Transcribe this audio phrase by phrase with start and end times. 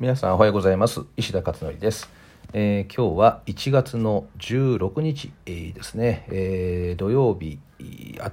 [0.00, 1.00] 皆さんおはようございます。
[1.16, 2.08] 石田勝則です、
[2.52, 7.58] えー今日は1月の16日、えーですね、えー土曜日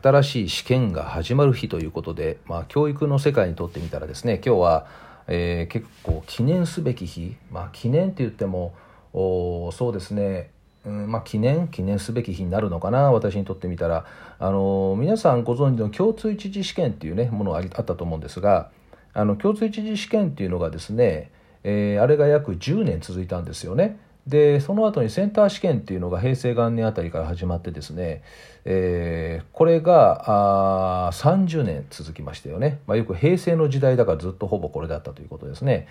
[0.04, 4.86] 新しい試験が始まる日ということで、まあ、教育の世界にとってみたらですね今日は、
[5.28, 8.76] え結構記念すべき日、まあ、記念って言っても
[9.12, 10.52] おそうですね。
[10.86, 11.68] うんまあ、記念？
[11.70, 13.12] 記念すべき日になるのかな？
[13.12, 14.06] 私にとってみたら。
[14.38, 18.70] あの皆さんご存知の共通一次試験っていうねものがあったと思うんですが
[19.16, 21.32] あの共通一次試験っていうのがですね、
[21.68, 23.98] えーあれが約10年続いたんですよね。
[24.28, 28.24] でその後にセンター試験っていうのが平成元年あたりから始まってですね、
[28.66, 35.88] えーこれがあ30年続きましたよね、まあ、よく平成の時代だからずっとほぼこれだったということですね。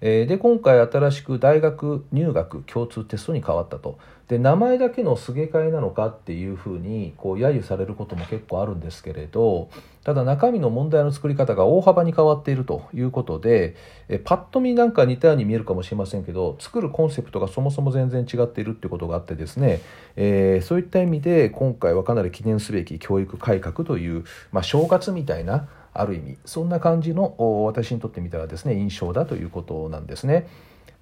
[0.00, 9.70] えーで今回新しく大学入学共通テストに変わったとで名前だけのすげ替えなのかっていうふうにこう揶揄されることも結構あるんですけれど
[10.04, 13.74] ただ中身の問題の作り方が大幅に変わっているということで
[14.08, 19.80] えパッと見なんか似たように見えるかもしれませんけど作るコンセプトがそもそも全然違っているっていうことがあってですね、
[20.16, 30.46] えーそういった意味で今回はかなり記念すべき教育改革という、まあ、正月みたいなある意味そんな感じの私にとってみたらですね印象だということなんですね。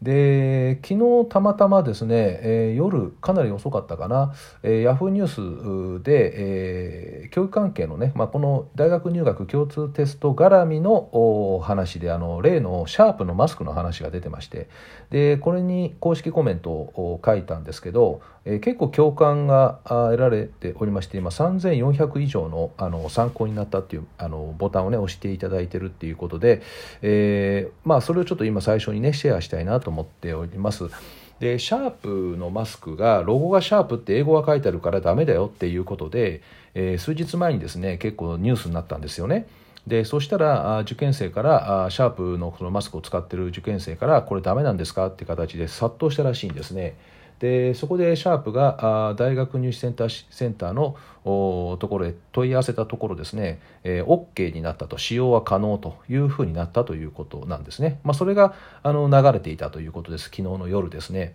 [0.02, 0.94] で昨
[1.25, 14.69] 日たまたまですね、えー夜かなり遅かったかな、えーヤフーニュースで、えー教育関係のね、まあ、この大学入学共通テスト絡みのお話であの例のシャープのマスクの話が出てまして
[15.11, 26.62] でこれに公式コメントを書いたんですけど、えー結構共感が得られておりまして今3400以上のあの参考になったっていうあのボタンをね押していただいてるっていうことで、
[27.02, 30.91] えーまあそれをちょっと今最初にねシェアしたいなとと思っております。
[31.39, 36.42] でシャープのマスクがロゴがシャープって英語が書いてあるからダメだよっていうことで、
[36.75, 39.47] えー数日前にですね結構ニュースになったんですよね。
[39.87, 46.97] でそしたら受験生からシャープのそのマスクを使ってる受験生からこれダメなんですかって形で殺到したらしいんですね。
[47.39, 60.24] でそこでシャープが大学入試センターセンターのところへ問い合わせたところですね、えー OK になったと使用は可能というふうになったということなんですね、まあ、それがあの流れていたということです。
[60.24, 61.35] 昨日の夜ですね。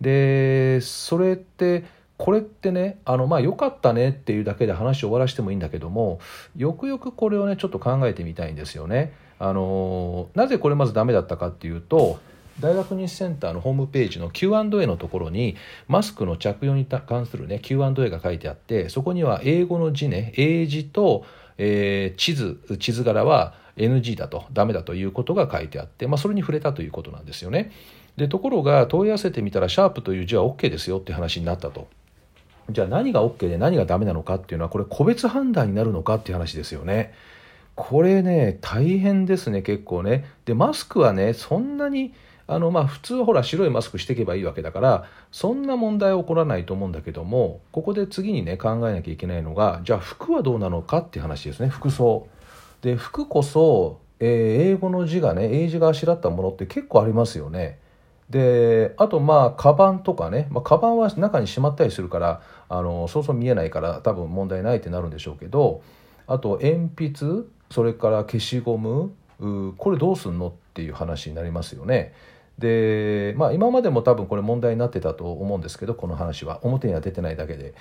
[0.00, 1.84] でそれって
[2.18, 6.20] これってねあのまあ良かったねっていうだけで話を終わらせてもいいんだけども
[6.56, 9.12] よくよくこれをねちょっと考えてみたいんですよね。
[9.38, 12.18] あのなぜこれまずダメだったかっていうと
[12.60, 21.24] 大学入試センターのホームページの Q&A のところにマスクの着用に関するね Q&A が書いてあってそこには英語の字ね英字と、
[21.56, 27.70] えー地図地図柄は NG だとダメだということが書いてあって、まあ、それに触れたということなんですよね。
[28.16, 31.88] でところが問い合わせてみたらシャープという字は OK ですよって話になったと。
[32.70, 37.14] じゃあ何が OK で何がダメなのかっていうのはこれ個別判断になるのかっていう話ですよね。
[37.76, 40.24] これね大変ですね結構ね。
[40.44, 42.12] でマスクはねそんなに
[42.50, 52.26] あのまあ普通ほら白いマスクしていけばいいわけだからそんな問題は起こらないと思うんだけどもここで次にね考えなきゃいけないのがじゃあ服はどうなのかっていう話ですね服装。
[52.80, 57.78] で服こそ、えー英語の字がね英字があしらったものって結構ありますよね。
[58.30, 65.82] であとまあカバンとかね、まあ、カバンは中にしまったりするからあのそうそう見えないから多分問題ないってなるんでしょうけど
[66.26, 69.12] あと鉛筆それから消しゴム
[69.76, 72.12] これどうすんのっていう話になりますよね。
[72.58, 76.60] でまあ今までも多分これ問題になってたと思うんですけどこの話は。
[76.62, 77.74] 表には出てないだけで。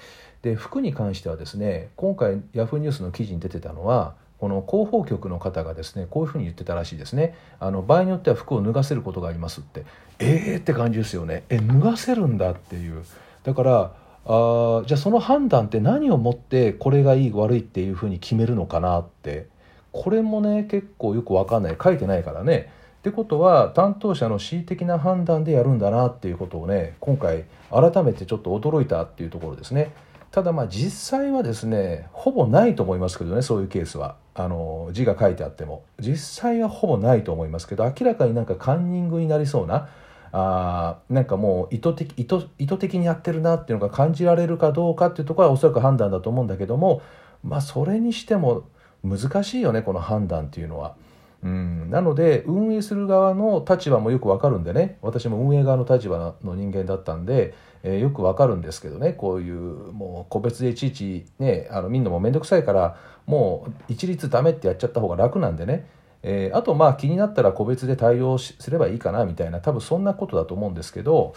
[0.43, 7.35] で服に関してはですね今回ヤフーニュースの記事に出てたのはこの広報局の方がですねこういうふうに言ってたらしいですね。
[7.59, 9.83] あの場合によっては服を脱がせることがありますって。
[10.19, 11.43] ええー、って感じですよね。
[11.49, 13.03] え脱がせるんだっていう。
[13.43, 13.91] だから
[14.25, 19.47] あじゃあその判断って何をもってこれがいい悪いっていうふうに決めるのかなって。
[19.93, 21.77] これもね結構よく分かんない。
[21.81, 22.71] 書いてないからね。
[23.07, 29.93] ってことは担当者の恣意的な判断でやるんだなっていうことをね今回改めてちょっと驚いたっていうところですね。
[30.29, 34.17] ただまあ実際はですねほぼないと思いますけどねそういうケースは。
[34.35, 35.83] あの字が書いてあっても。
[35.99, 39.87] 実際はほぼないと思いますけど明らかになんかカンニングになりそうな
[40.33, 47.01] あなんかもう意図的意図意図的にやってるなっていうのが感じられるかどうかっていうところはおそらく判断だと思うんだけども
[47.41, 48.65] まあそれにしても
[49.03, 50.95] 難しいよねこの判断っていうのは。
[51.43, 54.97] うん、なので運営する側の立場もよくわかるんでね。
[55.01, 57.53] 私も運営側の立場の人間だったんで、
[57.83, 59.13] えーよくわかるんですけどね。
[59.13, 62.97] こういうもう個別でいちいちねあの見るのも面倒くさいから
[63.27, 65.87] もう一律ダメってやっちゃった方が楽なんでね、
[66.23, 71.35] えーあとまあ気になったら個別で対応すればいいかなみたいな多分そんなことだと思うんですけど、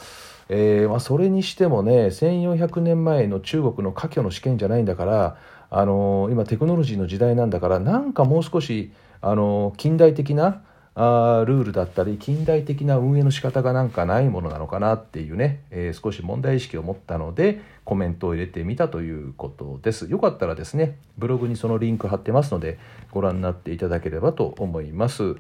[0.49, 5.37] えーまあ、それにしてもね1400年前の中国の科挙の試験じゃないんだから
[5.71, 10.63] あの今テクノロジーの時代なんだからなんかもう少しあの近代的な
[10.97, 20.11] あルールだったり近代的な運営の仕方がなんかないものなのかなっていうね、えー、少し問題意識を持ったのでコメントを入れてみたということです。
[20.11, 22.79] よかったらですねブログにそのリンク貼ってますので
[23.13, 25.37] ご覧になっていただければと思います、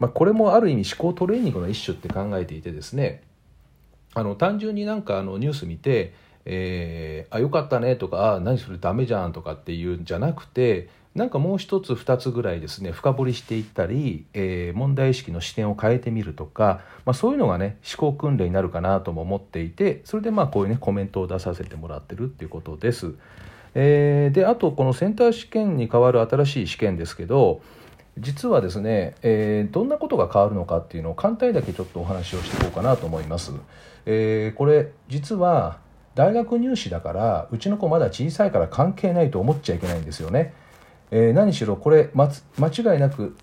[0.00, 3.22] まあ、これもある意味思考トレーニングの一種って考えていてですね
[4.14, 6.14] あの単純になんかあのニュース見て
[6.46, 23.14] えー、あよかったねとかあ何それダメじゃんとかっていうんじゃなくてなんかもう一つ二つぐらいですね深掘りしていったり、えー、問題意識の視点を変えてみるとか、まあ、そういうのがね思考訓練になるかなとも思っていてそれでまあこういうねコメントを出させてもらってるっていうことです。
[23.76, 27.60] えー、であとこのセンター試験に代わる新しい試験ですけど
[28.18, 33.52] 実はですね、えー、どんなことが変わるのかっていうのを簡単だけちょっとお話をしていこうかなと思います。
[34.06, 35.78] えー、これ実は
[36.14, 40.54] 大学入試だからうちの子まだ小さいから関係ないと思っちゃいけないんですよね。
[41.10, 43.36] えー、何しろこれ、ま、間違いなく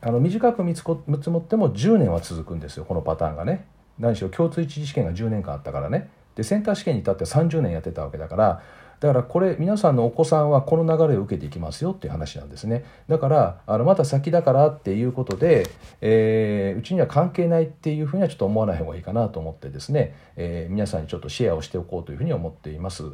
[0.00, 0.96] あの短く見積も
[1.38, 3.66] っても10年は続くんですよこのパターンがね。
[3.98, 6.08] 何しろ共通一次試験が10年間あったからね。
[6.34, 8.62] でセンター試験に至って30年やってたわけだから
[9.00, 12.84] だからこれ皆さんのお子さんはこの流れを受けていきますよっていう話なんですね。
[13.08, 15.66] だからあのまた先だからっていうことで、
[16.02, 23.04] えー、うちには関係ないっていうふうにはちょっと思わない方がいいかなと思ってですね、えー、皆さんにちょっとシェアをしておこうというふうに思っています。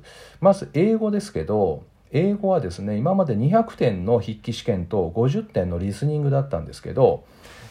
[0.41, 7.25] まず英語ですけど英語はですね今まで200点の筆記試験と50点のリスニングだったんですけど、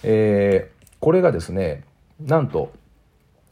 [0.03, 1.83] えー、これがですね
[2.21, 2.71] なんと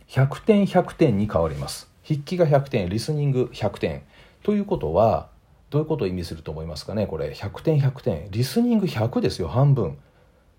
[0.08, 1.92] 100点100点に変わります。
[2.06, 4.04] 筆記が100点リスニング100点
[4.44, 5.30] ということは
[5.70, 7.32] どういうことを意味すると思いますかねこれ。
[7.32, 8.28] 100点100点。
[8.30, 9.98] リスニング100ですよ半分。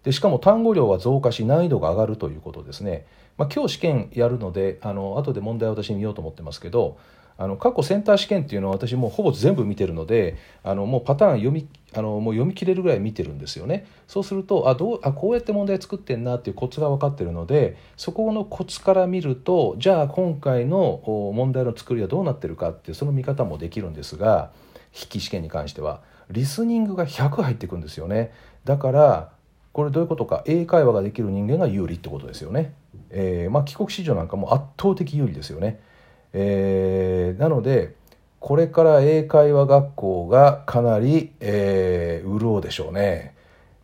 [0.02, 3.06] でしかも単語量は増加し難易度が上がるということですね、
[3.38, 6.98] まあ、今日試験やるのであの後で問題を私に見ようと思ってますけど
[7.36, 13.86] あの過去センター試験っていうのは私もうほぼ全部見てるのであのもうパターン読みあのもう読み切れるぐらい見てるんですよね。
[14.06, 21.00] そうするとあどうあこうやって問題作ってんなっていうコツが分かってるのでそこのコツから見るとじゃあ今回の
[21.34, 24.50] 問題の作りはどうなってるかっていうその見方もできるんですが
[24.92, 28.32] 筆記試験に関してはリスニングが100入っていくんですよね。
[28.64, 29.32] だから
[29.72, 32.74] これどういうことか英会話ができる人間が有利ってことですよね、
[33.10, 35.80] えー、まあ、帰国子女なんかも圧倒的有利ですよね。
[36.34, 37.94] えー、なので
[38.40, 43.34] これから英会話学校がかなり、えー、潤うでしょうね。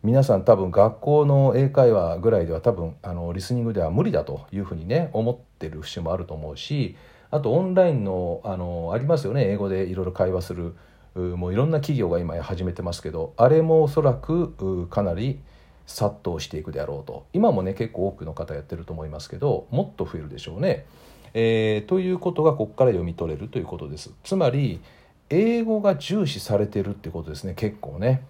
[0.03, 6.95] 皆さん多分学校の英会話ぐらいでは多分あのリスニングでは無理だというふうにね思ってる節もあると思うし
[7.29, 9.47] あとオンラインのあのありますよね。
[9.49, 10.75] 英語でいろいろ会話する
[11.15, 15.39] もういろんな企業が今始めてますけどあれもおそらくかなり
[15.85, 17.25] 殺到していくであろうと。
[17.33, 20.85] 今もね結構多くの方やってると思いますけどもっと増えるでしょうね。
[21.33, 24.11] えー、ということがここから読み取れるということです。
[24.23, 24.81] つまり
[25.29, 28.23] 英語が重視されてるってことですね結構ね。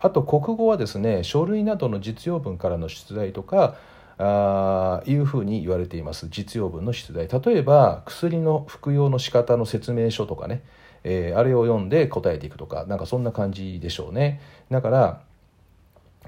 [0.00, 3.76] あと国語はですね書類などの実用文からの出題とか
[4.18, 6.28] あいうふうに言われています。
[6.30, 7.28] 実用文の出題。
[7.28, 10.62] 例えば薬の服用の仕方の説明書とかね、
[11.04, 14.40] えー、あれを読んで答えていくとかなんかそんな感じでしょうね。
[14.70, 15.20] だから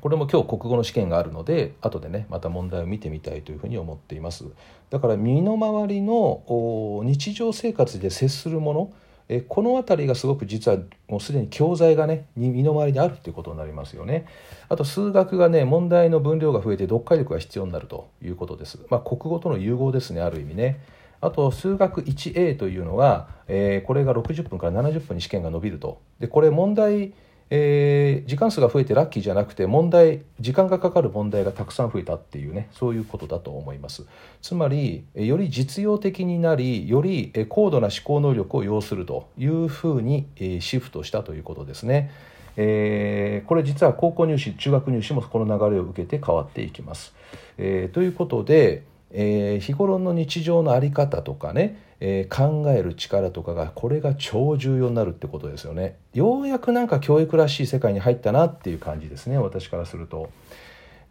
[0.02, 4.44] これも今日国語の試験があるので後でねまた問題を見てみたいというふうに思っています。
[4.90, 8.92] だから身の回りの日常生活で接するもの
[9.28, 10.78] えこの辺りがすごく実は
[11.08, 14.26] もうすでに教材がね身の回りにあるっていうことになりますよね。
[14.68, 18.80] あと数学がね問題の分量が増えて読解力が必要になるということです。
[18.90, 20.80] まあ国語との融合ですねある意味ね。
[21.20, 26.00] あと数学 1A というのは、えー、これが60分から70分に試験が伸びると。
[26.18, 27.12] でこれ問題
[27.54, 34.06] えー、時間数が増えてラッキーじゃなくて問題時間がかかる問題がたくさん増えたっていうねそういうことだと思います。
[34.40, 40.26] つまりより実用的になりより高度な思考能力を要するというふうに
[40.60, 42.10] シフトしたということですね、
[42.56, 47.12] えー、これ実は高校入試中学入試もこの流れを受けて変わっていきます、
[47.58, 60.28] えー、ということで、え日頃の日常の在り方とかねえー、考える力とかがこれが超重要になるってことですよねようやくなんか教育らしい世界に入ったなっていう感じですね私からすると。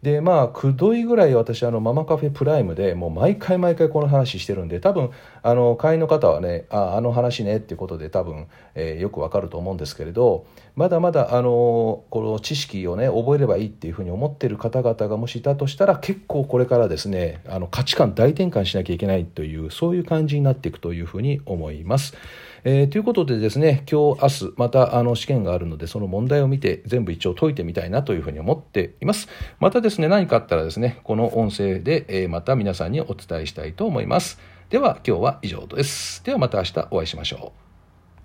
[0.02, 5.10] でまあくどいぐらい私あのママカフェプライムでもう毎回毎回この話してるんで多分
[5.44, 10.44] あの会員の方はねああの話ねっていうことで多分、えー、よくわかると思うんですけれど
[10.74, 22.14] まだまだあのこの知識をね覚えればいいっていうふうに思ってる方々がもしいたとしたら結構これからですねあの価値観大転換しなきゃいけないというそういう感じになっていくというふうに思います。
[22.64, 29.28] えー、ということでですね今日明日またあの試験があるのでその問題を見て全部一応解いてみたいなというふうに思っています。
[29.58, 34.38] またですね何かあったらですねこの音声で、えー、また皆さんにお伝えしたいと思います。
[34.70, 36.24] では今日は以上です。
[36.24, 37.61] ではまた明日お会いしましょう。